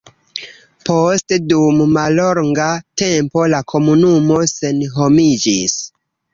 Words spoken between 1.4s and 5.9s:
dum mallonga tempo la komunumo senhomiĝis.